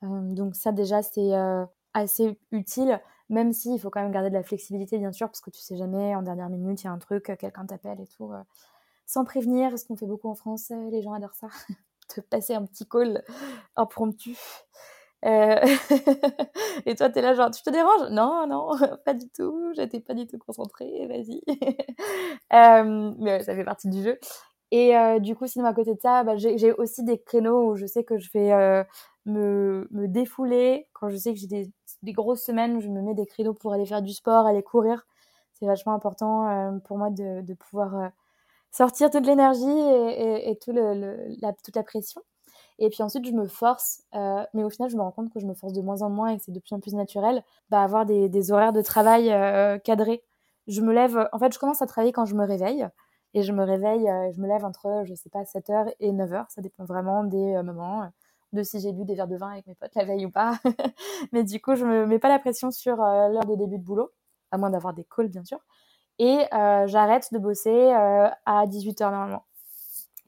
[0.02, 1.34] donc ça déjà, c'est
[1.96, 5.50] assez utile même si faut quand même garder de la flexibilité, bien sûr, parce que
[5.50, 8.08] tu sais jamais, en dernière minute, il y a un truc, euh, quelqu'un t'appelle et
[8.08, 8.44] tout, euh,
[9.06, 11.48] sans prévenir, ce qu'on fait beaucoup en France, euh, les gens adorent ça,
[12.08, 13.24] te passer un petit call
[13.76, 14.38] impromptu.
[15.26, 18.12] Et toi, tu es là, genre, tu te déranges?
[18.12, 18.70] Non, non,
[19.06, 19.74] pas du tout.
[19.76, 21.08] J'étais pas du tout concentrée.
[21.08, 21.42] Vas-y.
[23.18, 24.20] mais ça fait partie du jeu.
[24.70, 27.88] Et du coup, sinon, à côté de ça, bah, j'ai aussi des créneaux où je
[27.88, 28.86] sais que je vais
[29.26, 30.88] me, me, défouler.
[30.94, 31.72] Quand je sais que j'ai des,
[32.04, 35.06] des, grosses semaines, je me mets des créneaux pour aller faire du sport, aller courir.
[35.54, 38.12] C'est vachement important euh, pour moi de, pouvoir
[38.72, 40.76] sortir toute l'énergie et, toute
[41.76, 42.22] la pression.
[42.80, 45.40] Et puis ensuite, je me force, euh, mais au final, je me rends compte que
[45.40, 47.44] je me force de moins en moins et que c'est de plus en plus naturel,
[47.70, 50.24] bah, avoir des, des horaires de travail euh, cadrés.
[50.68, 52.88] Je me lève, en fait, je commence à travailler quand je me réveille.
[53.34, 56.46] Et je me réveille, euh, je me lève entre, je sais pas, 7h et 9h.
[56.50, 58.10] Ça dépend vraiment des moments,
[58.56, 60.60] de si j'ai bu des verres de vin avec mes potes la veille ou pas.
[61.32, 64.12] mais du coup, je me mets pas la pression sur l'heure de début de boulot,
[64.52, 65.60] à moins d'avoir des calls, bien sûr.
[66.20, 69.46] Et j'arrête de bosser à 18h normalement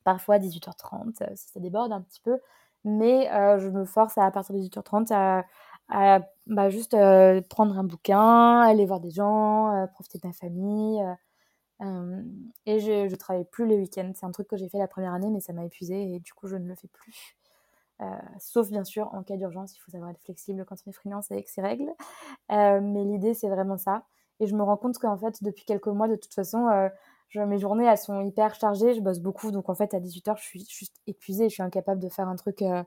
[0.08, 2.40] parfois 18h30 euh, si ça déborde un petit peu.
[2.86, 5.12] Mais euh, je me force à, partir de 18h30
[5.90, 11.04] à, bah, juste euh, prendre un bouquin, aller voir des gens, profiter de ma famille.
[12.66, 14.14] et je, je travaille plus les week-ends.
[14.16, 16.34] C'est un truc que j'ai fait la première année, mais ça m'a épuisé et du
[16.34, 17.38] coup, je ne le fais plus.
[18.40, 21.32] Sauf bien sûr en cas d'urgence, il faut savoir être flexible quand on est freelance
[21.32, 21.92] avec ses règles.
[22.50, 24.04] mais l'idée, c'est vraiment ça.
[24.40, 26.68] Et je me rends compte qu'en fait, depuis quelques mois, de toute façon,
[27.30, 30.38] je, mes journées, elles sont hyper chargées, je bosse beaucoup, donc en fait, à 18h,
[30.38, 32.84] je suis juste épuisée, je suis incapable de faire un truc euh,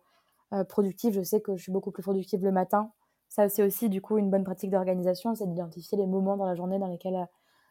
[0.54, 1.14] euh, productif.
[1.14, 2.90] Je sais que je suis beaucoup plus productive le matin.
[3.28, 6.54] Ça, c'est aussi, du coup, une bonne pratique d'organisation, c'est d'identifier les moments dans la
[6.54, 7.24] journée dans lesquels, euh,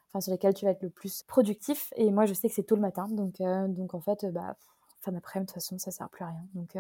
[0.10, 1.91] enfin, sur lesquels tu vas être le plus productif.
[1.95, 4.56] Et moi, je sais que c'est tôt le matin, donc, donc en fait, bah,
[5.02, 6.46] fin d'après-midi, de toute façon, ça sert plus à rien.
[6.54, 6.76] Donc,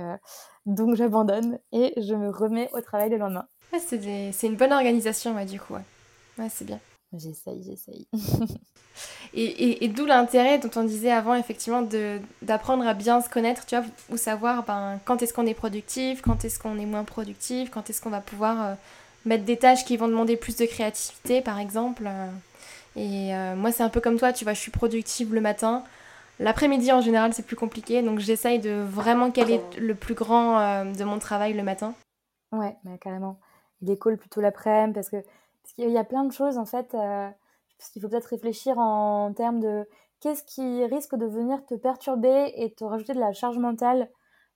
[0.65, 3.47] donc j'abandonne et je me remets au travail le lendemain.
[3.79, 5.73] c'est une bonne organisation, ouais, du coup.
[5.73, 5.85] Ouais,
[6.37, 6.79] ouais c'est bien.
[7.17, 8.07] J'essaye, j'essaye.
[9.33, 11.81] et, et, d'où l'intérêt dont on disait avant, effectivement,
[12.43, 16.21] d'apprendre à bien se connaître, tu vois, ou savoir ben, quand est-ce qu'on est productif,
[16.21, 18.73] quand est-ce qu'on est moins productif, quand est-ce qu'on va pouvoir euh,
[19.25, 22.03] mettre des tâches qui vont demander plus de créativité, par exemple.
[22.05, 22.29] Euh.
[22.95, 25.83] et euh, moi, c'est un peu comme toi, tu vois, je suis productive le matin.
[26.39, 31.03] L'après-midi, en général, c'est plus compliqué, donc j'essaye de vraiment caler le plus grand de
[31.03, 31.93] mon travail le matin.
[32.51, 33.39] Ouais, bah, carrément.
[33.81, 35.17] Il décolle plutôt l'après-midi parce que
[35.69, 37.29] parce qu'il y a plein de choses, en fait, euh,
[37.77, 39.87] parce qu'il faut peut-être réfléchir en termes de
[40.19, 44.09] qu'est-ce qui risque de venir te perturber et te rajouter de la charge mentale.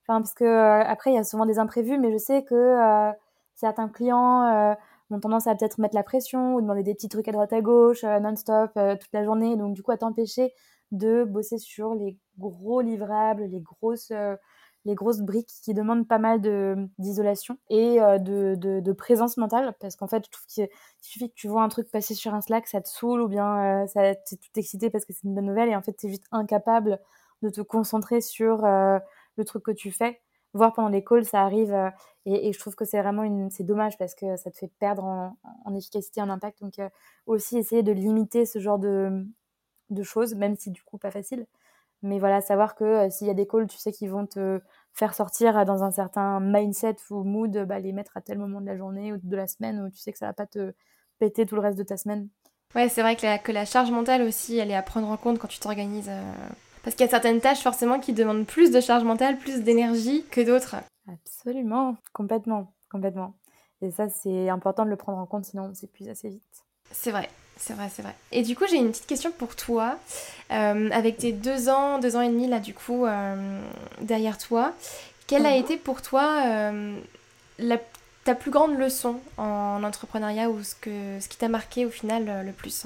[0.07, 2.55] Enfin, parce que euh, après, il y a souvent des imprévus, mais je sais que
[2.55, 3.11] euh,
[3.53, 4.75] certains clients
[5.11, 7.61] ont tendance à peut-être mettre la pression ou demander des petits trucs à droite à
[7.61, 9.55] gauche, non-stop, toute la journée.
[9.55, 10.51] Donc, du coup, à t'empêcher
[10.93, 14.13] de bosser sur les gros livrables, les grosses
[14.85, 16.41] les grosses briques qui demandent pas mal
[16.97, 19.75] d'isolation et euh, de, de, présence mentale.
[19.79, 20.67] Parce qu'en fait je trouve qu'il
[21.01, 23.83] suffit que tu vois un truc passer sur un Slack ça te saoule ou bien
[23.83, 26.09] euh, ça t'es tout excité parce que c'est une bonne nouvelle et en fait t'es
[26.09, 26.99] juste incapable
[27.41, 28.99] de te concentrer sur euh,
[29.37, 30.21] le truc que tu fais.
[30.53, 31.75] Voir pendant les calls ça arrive
[32.25, 35.33] et, je trouve que c'est vraiment une c'est dommage parce que ça te fait perdre
[35.65, 36.61] en efficacité en impact.
[36.61, 36.75] Donc
[37.25, 39.25] aussi essayer de limiter ce genre de
[39.93, 41.45] de choses même si du coup pas facile
[42.03, 44.61] mais voilà, savoir que euh, s'il y a des calls, tu sais, qu'ils vont te
[44.91, 48.61] faire sortir euh, dans un certain mindset ou mood, bah, les mettre à tel moment
[48.61, 50.73] de la journée ou de la semaine où tu sais que ça va pas te
[51.17, 52.27] péter tout le reste de ta semaine.
[52.75, 55.15] Ouais, c'est vrai que la, que la charge mentale aussi, elle est à prendre en
[55.15, 56.09] compte quand tu t'organises.
[56.09, 56.33] Euh,
[56.83, 60.25] parce qu'il y a certaines tâches forcément qui demandent plus de charge mentale, plus d'énergie
[60.29, 60.75] que d'autres.
[61.07, 63.35] Absolument, complètement, complètement.
[63.81, 66.65] Et ça, c'est important de le prendre en compte, sinon on s'épuise assez vite.
[66.91, 67.29] C'est vrai.
[67.57, 68.15] C'est vrai, c'est vrai.
[68.31, 69.97] Et du coup, j'ai une petite question pour toi.
[70.51, 73.61] Euh, avec tes deux ans, deux ans et demi là, du coup, euh,
[74.01, 74.73] derrière toi,
[75.27, 75.63] quelle a mhm.
[75.63, 76.99] été pour toi euh,
[77.57, 77.77] la,
[78.23, 82.45] ta plus grande leçon en entrepreneuriat ou ce, que, ce qui t'a marqué au final
[82.45, 82.85] le plus?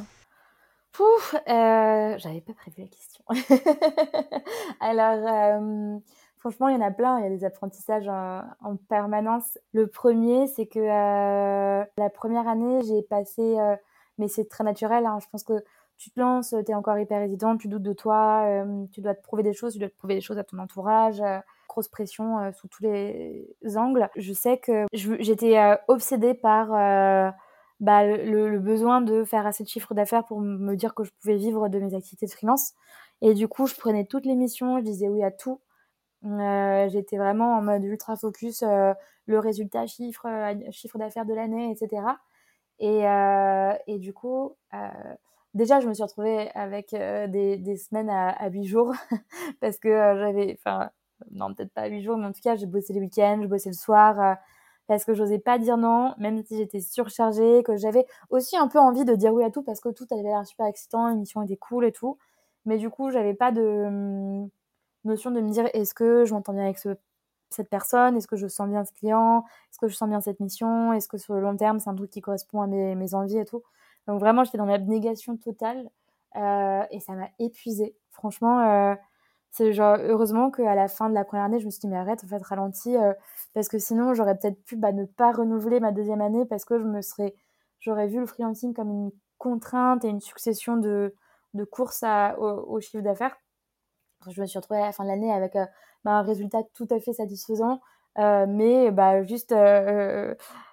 [0.93, 3.23] Pouf, j'avais pas prévu la question.
[4.79, 5.59] Alors,
[6.39, 7.19] franchement, il y en a plein.
[7.19, 9.57] Il y a des apprentissages en, en permanence.
[9.73, 13.57] Le premier, c'est que la première année, j'ai passé
[14.17, 15.05] mais c'est très naturel.
[15.05, 15.19] Hein.
[15.21, 15.63] Je pense que
[15.97, 19.15] tu te lances, tu es encore hyper hésitant, tu doutes de toi, euh, tu dois
[19.15, 21.87] te prouver des choses, tu dois te prouver des choses à ton entourage, euh, grosse
[21.87, 24.09] pression euh, sous tous les angles.
[24.15, 26.69] Je sais que j'étais obsédée par
[27.79, 31.11] bah, le, le, besoin de faire assez de chiffre d'affaires pour me dire que je
[31.19, 32.73] pouvais vivre de mes activités de freelance.
[33.21, 35.61] Et du coup, je prenais toutes les missions, je disais oui à tout.
[36.23, 40.27] j'étais vraiment en mode ultra focus, le résultat chiffre,
[40.71, 42.03] chiffre d'affaires de l'année, etc.
[42.79, 44.77] Et, euh, et du coup, euh,
[45.53, 48.93] déjà, je me suis retrouvée avec euh, des, des, semaines à, à 8 jours
[49.61, 50.91] parce que j'avais, enfin,
[51.31, 53.69] non, peut-être pas 8 jours, mais en tout cas, j'ai bossé les week-ends, je bossais
[53.69, 54.37] le soir
[54.87, 58.79] parce que j'osais pas dire non, même si j'étais surchargée, que j'avais aussi un peu
[58.79, 61.57] envie de dire oui à tout parce que tout avait l'air super excitant, l'émission était
[61.57, 62.17] cool et tout.
[62.65, 64.49] Mais du coup, j'avais pas de hum,
[65.05, 66.89] notion de me dire est-ce que je m'entends bien avec ce
[67.49, 70.39] cette personne Est-ce que je sens bien ce client Est-ce que je sens bien cette
[70.39, 73.13] mission Est-ce que sur le long terme, c'est un truc qui correspond à mes, mes
[73.13, 73.63] envies et tout
[74.07, 75.89] Donc vraiment, j'étais dans l'abnégation totale
[76.35, 77.95] euh, et ça m'a épuisée.
[78.11, 78.95] Franchement, euh,
[79.51, 81.97] c'est genre heureusement qu'à la fin de la première année, je me suis dit mais
[81.97, 83.13] arrête, en fait, ralentis euh,
[83.53, 86.77] parce que sinon j'aurais peut-être pu bah, ne pas renouveler ma deuxième année parce que
[86.79, 87.35] je me serais,
[87.79, 91.15] j'aurais vu le freelancing comme une contrainte et une succession de,
[91.53, 92.03] de courses
[92.37, 93.35] au, chiffre d'affaires.
[94.29, 95.53] Je me suis retrouvée à la fin de l'année avec
[96.03, 97.81] bah, un résultat tout à fait satisfaisant,
[98.17, 99.53] mais bah, juste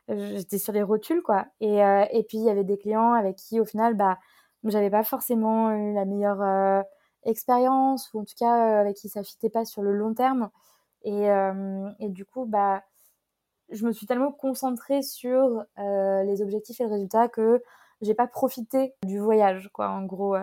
[0.09, 1.47] j'étais sur les rotules quoi.
[1.61, 4.19] Et, et puis il y avait des clients avec qui au final bah
[4.65, 6.85] j'avais pas forcément eu la meilleure
[7.25, 10.51] expérience ou en tout cas avec qui ça fitait pas sur le long terme.
[11.05, 11.27] Et,
[12.01, 12.83] et du coup bah
[13.71, 17.63] je me suis tellement concentrée sur les objectifs et le résultat que
[18.05, 20.37] j'ai pas profité du voyage quoi en gros.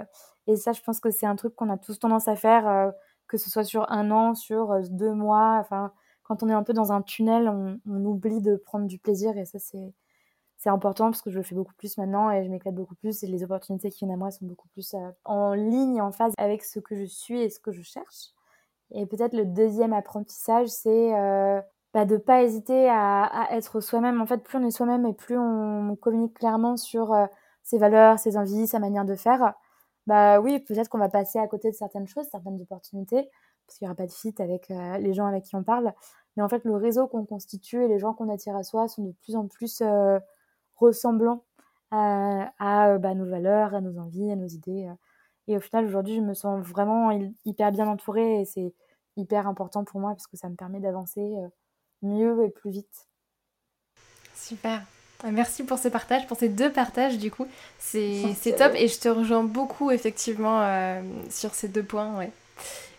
[0.48, 2.92] Et ça je pense que c'est un truc qu'on a tous tendance à faire
[3.28, 5.94] que ce soit sur un an, sur deux mois, enfin
[6.24, 9.44] quand on est un peu dans un tunnel, on, oublie de prendre du plaisir et
[9.44, 12.96] ça c'est important parce que je le fais beaucoup plus maintenant et je m'éclate beaucoup
[12.96, 16.12] plus et les opportunités qui viennent à moi sont beaucoup plus euh, en ligne, en
[16.12, 18.30] phase avec ce que je suis et ce que je cherche.
[18.92, 21.60] Et peut-être le deuxième apprentissage, c'est euh,
[21.94, 24.22] bah, de pas hésiter à, être soi-même.
[24.22, 27.26] En fait, plus on est soi-même et plus on communique clairement sur euh,
[27.64, 29.54] ses valeurs, ses envies, sa manière de faire,
[30.08, 33.30] bah oui, peut-être qu'on va passer à côté de certaines choses, certaines opportunités,
[33.66, 35.94] parce qu'il n'y aura pas de fit avec euh, les gens avec qui on parle.
[36.36, 39.04] Mais en fait, le réseau qu'on constitue et les gens qu'on attire à soi sont
[39.04, 39.84] de plus en plus
[40.76, 41.44] ressemblant
[41.92, 44.88] à, bah, nos valeurs, à nos envies, à nos idées.
[44.88, 44.94] Euh.
[45.48, 47.12] Et au final, aujourd'hui, je me sens vraiment
[47.46, 48.74] hyper bien entourée et c'est
[49.18, 51.48] hyper important pour moi parce que ça me permet d'avancer euh,
[52.02, 53.10] mieux et plus vite.
[54.34, 54.82] Super.
[55.30, 57.48] Merci pour ces partages, pour ces deux partages du coup.
[57.80, 62.18] C'est top et je te rejoins beaucoup effectivement euh, sur ces deux points.
[62.18, 62.32] Ouais.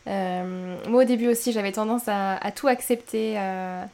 [0.08, 3.84] Euh, moi au début aussi j'avais tendance à, tout accepter, euh,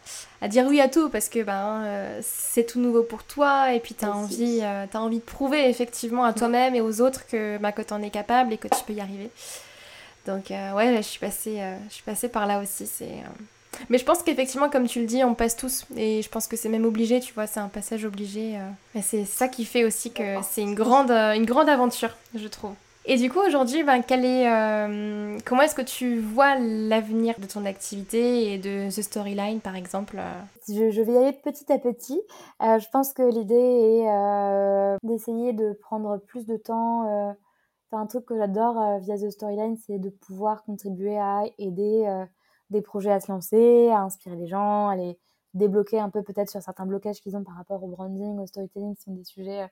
[0.41, 3.81] à dire oui à tout parce que ben, euh, c'est tout nouveau pour toi et
[3.81, 7.59] puis tu as, envie, as envie de prouver effectivement à toi-même et aux autres que,
[7.59, 9.31] ben, que tu en es capable et que tu peux y arriver.
[10.27, 12.87] Donc ouais je suis, passée, je suis passée par là aussi.
[12.87, 13.23] c'est
[13.91, 16.57] Mais je pense qu'effectivement comme tu le dis on passe tous et je pense que
[16.57, 18.59] c'est même obligé, tu vois, c'est un passage obligé.
[18.95, 22.75] Et c'est ça qui fait aussi que c'est une grande, une grande aventure je trouve.
[23.11, 27.65] Et du coup, aujourd'hui, ben, est, euh, comment est-ce que tu vois l'avenir de ton
[27.65, 30.33] activité et de The Storyline, par exemple euh?
[30.69, 32.21] Je, vais y aller petit à petit.
[32.63, 37.35] Euh, je pense que l'idée est d'essayer de prendre plus de temps.
[37.89, 42.05] c'est un truc que j'adore via The Storyline, c'est de pouvoir contribuer à aider
[42.71, 45.19] des projets à se lancer, à inspirer les gens, à les
[45.55, 48.95] débloquer un peu peut-être sur certains blocages qu'ils ont par rapport au branding, au storytelling,
[48.95, 49.69] qui sont des sujets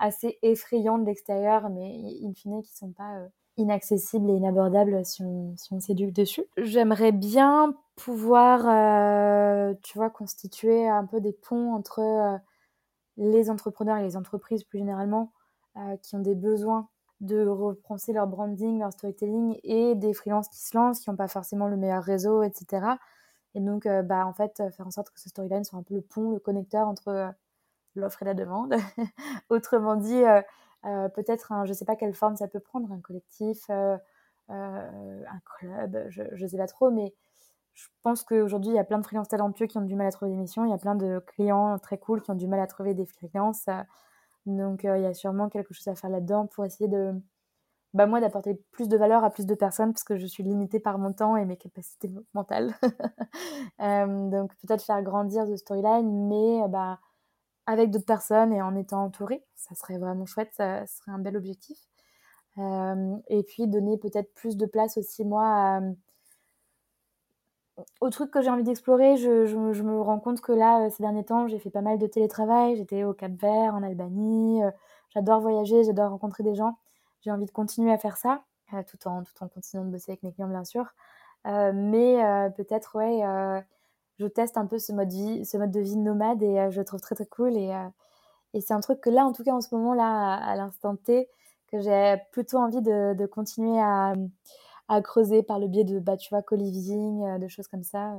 [0.00, 5.22] assez effrayants de l'extérieur, mais in fine qui sont pas euh, inaccessibles et inabordables si
[5.22, 6.44] on, s'éduque dessus.
[6.56, 12.38] J'aimerais bien pouvoir, euh, tu vois, constituer un peu des ponts entre euh,
[13.18, 15.32] les entrepreneurs et les entreprises plus généralement
[16.02, 16.88] qui ont des besoins
[17.20, 21.28] de repenser leur branding, leur storytelling et des freelances qui se lancent, qui n'ont pas
[21.28, 22.86] forcément le meilleur réseau, etc.
[23.54, 26.02] Et donc, bah, en fait, faire en sorte que ce storyline soit un peu le
[26.02, 27.34] pont, le connecteur entre
[27.94, 28.74] l'offre et la demande.
[29.50, 30.42] Autrement dit, euh,
[30.86, 33.96] euh, peut-être, je ne sais pas quelle forme ça peut prendre, un collectif, euh,
[34.48, 37.14] un club, je ne sais pas trop, mais
[37.74, 40.10] je pense qu'aujourd'hui, il y a plein de freelances talentueux qui ont du mal à
[40.10, 42.60] trouver des missions, il y a plein de clients très cool qui ont du mal
[42.60, 43.66] à trouver des freelances.
[44.46, 47.12] Donc, il y a sûrement quelque chose à faire là-dedans pour essayer de,
[47.94, 50.80] bah, moi, d'apporter plus de valeur à plus de personnes parce que je suis limitée
[50.80, 52.74] par mon temps et mes capacités mentales.
[53.78, 57.00] donc, peut-être faire grandir The Storyline, mais bah,
[57.66, 59.44] avec d'autres personnes et en étant entourée.
[59.56, 61.78] Ça serait vraiment chouette, ça serait un bel objectif.
[62.58, 65.80] Euh, et puis donner peut-être plus de place aussi, moi,
[68.00, 69.16] au truc que j'ai envie d'explorer.
[69.16, 72.06] Je, me rends compte que là, euh, ces derniers temps, j'ai fait pas mal de
[72.06, 72.76] télétravail.
[72.76, 74.62] J'étais au Cap Vert, en Albanie.
[74.62, 74.70] Euh,
[75.10, 76.78] j'adore voyager, j'adore rencontrer des gens.
[77.22, 78.42] J'ai envie de continuer à faire ça,
[78.88, 80.86] tout, en, tout continuant de bosser avec mes clients, bien sûr.
[81.44, 83.22] mais peut-être, ouais
[84.20, 87.14] je teste un peu ce mode, de vie nomade et euh, je le trouve très
[87.14, 87.56] très cool.
[87.56, 90.56] Et, euh, c'est un truc que là, en tout cas en ce moment, là, à,
[90.56, 91.28] l'instant T,
[91.72, 94.12] que j'ai plutôt envie de continuer à,
[94.90, 98.14] à, creuser par le biais de, bah, tu vois, co-living, euh, de choses comme ça.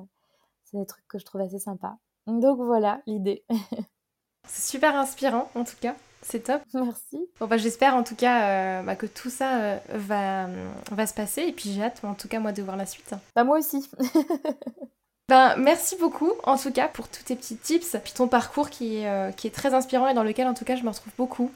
[0.66, 1.98] C'est des trucs que je trouve assez sympas.
[2.28, 3.44] Donc voilà l'idée.
[4.48, 5.96] c'est super inspirant en tout cas.
[6.22, 6.62] C'est top.
[6.74, 7.28] Merci.
[7.40, 10.48] Bon bah j'espère en tout cas bah, que tout ça va,
[10.92, 13.16] va se passer et puis j'ai hâte en tout cas moi de voir la suite.
[13.36, 13.90] Bah moi aussi.
[15.32, 18.98] Ben, merci beaucoup en tout cas pour tous tes petits tips, puis ton parcours qui
[18.98, 21.14] est, euh, qui est très inspirant et dans lequel en tout cas je me retrouve
[21.18, 21.50] beaucoup.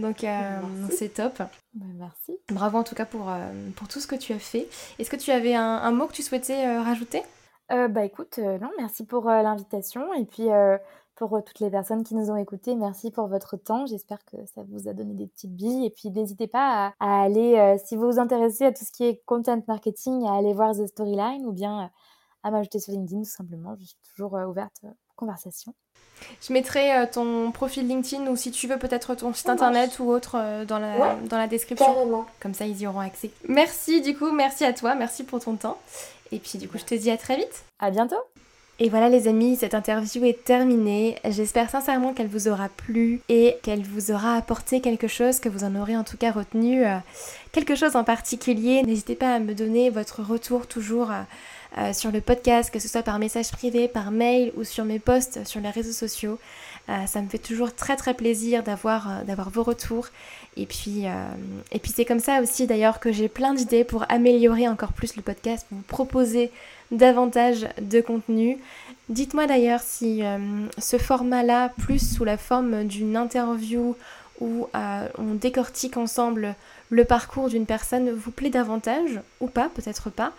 [0.00, 0.60] Donc euh,
[0.90, 1.38] c'est top.
[1.74, 2.38] Ben, merci.
[2.50, 4.68] Bravo en tout cas pour, euh, pour tout ce que tu as fait.
[4.98, 7.22] Est-ce que tu avais un, mot que tu souhaitais rajouter?
[7.68, 10.48] Bah écoute, non, merci pour l'invitation et puis
[11.14, 13.86] pour toutes les personnes qui nous ont écoutés, merci pour votre temps.
[13.86, 15.86] J'espère que ça vous a donné des petites billes.
[15.86, 19.22] Et puis n'hésitez pas à, aller, si vous vous intéressez à tout ce qui est
[19.24, 21.92] content marketing, à aller voir The Storyline ou bien
[22.42, 23.76] à m'ajouter sur LinkedIn tout simplement.
[23.78, 24.82] Je suis toujours ouverte
[26.40, 30.10] Je mettrai euh, ton profil LinkedIn ou si tu veux peut-être ton site internet ou
[30.10, 31.86] autre euh, dans, la, dans la description.
[31.86, 32.26] Carrément.
[32.40, 33.30] Comme ça, ils y auront accès.
[33.48, 35.78] Merci du coup, merci à toi, merci pour ton temps.
[36.32, 37.64] Et puis du coup, je te dis à très vite.
[37.78, 38.20] À bientôt.
[38.82, 41.18] Et voilà les amis, cette interview est terminée.
[41.28, 45.64] J'espère sincèrement qu'elle vous aura plu et qu'elle vous aura apporté quelque chose, que vous
[45.64, 46.96] en aurez en tout cas retenu euh,
[47.52, 48.82] quelque chose en particulier.
[48.82, 51.10] N'hésitez pas à me donner votre retour toujours.
[51.78, 54.98] Euh, sur le podcast, que ce soit par message privé, par mail ou sur mes
[54.98, 56.36] posts sur les réseaux sociaux.
[56.88, 60.08] Euh, ça me fait toujours très très plaisir d'avoir euh, vos retours.
[60.56, 61.04] Et puis,
[61.70, 65.14] et puis c'est comme ça aussi d'ailleurs que j'ai plein d'idées pour améliorer encore plus
[65.14, 66.50] le podcast, pour vous proposer
[66.90, 68.58] davantage de contenu.
[69.08, 70.22] Dites-moi d'ailleurs si
[70.76, 73.94] ce format-là, plus sous la forme d'une interview
[74.40, 76.56] où on décortique ensemble
[76.90, 80.32] le parcours d'une personne vous plaît davantage ou pas, peut-être pas,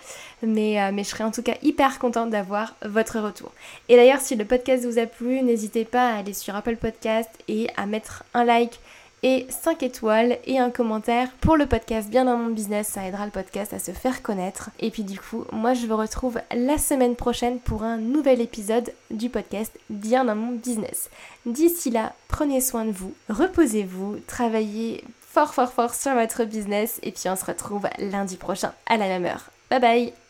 [0.44, 3.52] mais, euh, mais je serais en tout cas hyper contente d'avoir votre retour.
[3.90, 7.30] Et d'ailleurs, si le podcast vous a plu, n'hésitez pas à aller sur Apple Podcast
[7.48, 8.80] et à mettre un like
[9.24, 13.26] et 5 étoiles et un commentaire pour le podcast Bien dans mon business, ça aidera
[13.26, 14.72] le podcast à se faire connaître.
[14.80, 18.92] Et puis du coup, moi je vous retrouve la semaine prochaine pour un nouvel épisode
[19.12, 21.10] du podcast Bien dans mon business.
[21.46, 27.12] D'ici là, prenez soin de vous, reposez-vous, travaillez fort fort fort sur votre business et
[27.12, 29.50] puis on se retrouve lundi prochain à la même heure.
[29.70, 30.21] Bye bye